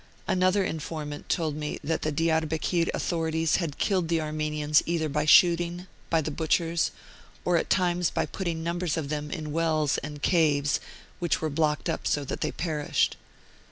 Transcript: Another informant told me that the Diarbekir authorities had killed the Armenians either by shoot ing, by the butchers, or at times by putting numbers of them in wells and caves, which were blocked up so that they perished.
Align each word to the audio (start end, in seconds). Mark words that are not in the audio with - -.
Another 0.27 0.65
informant 0.65 1.29
told 1.29 1.55
me 1.55 1.77
that 1.83 2.01
the 2.01 2.11
Diarbekir 2.11 2.89
authorities 2.91 3.57
had 3.57 3.77
killed 3.77 4.07
the 4.07 4.19
Armenians 4.19 4.81
either 4.87 5.07
by 5.07 5.25
shoot 5.25 5.61
ing, 5.61 5.85
by 6.09 6.21
the 6.21 6.31
butchers, 6.31 6.89
or 7.45 7.55
at 7.55 7.69
times 7.69 8.09
by 8.09 8.25
putting 8.25 8.63
numbers 8.63 8.97
of 8.97 9.09
them 9.09 9.29
in 9.29 9.51
wells 9.51 9.99
and 9.99 10.23
caves, 10.23 10.79
which 11.19 11.39
were 11.39 11.51
blocked 11.51 11.87
up 11.87 12.07
so 12.07 12.23
that 12.25 12.41
they 12.41 12.51
perished. 12.51 13.15